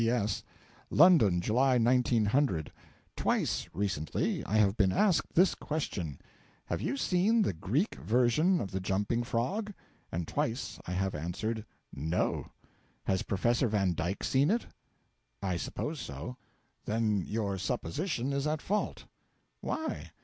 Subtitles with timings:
[0.01, 0.41] P.S.
[0.89, 2.71] London, July, 1900.
[3.15, 6.19] Twice, recently, I have been asked this question:
[6.65, 9.71] 'Have you seen the Greek version of the "Jumping Frog"?'
[10.11, 12.47] And twice I have answered 'No.'
[13.03, 14.65] 'Has Professor Van Dyke seen it?'
[15.43, 16.35] 'I suppose so.'
[16.85, 19.05] 'Then you supposition is at fault.'
[19.59, 20.09] 'Why?'